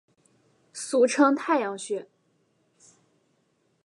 [0.73, 2.07] 俗称太阳穴。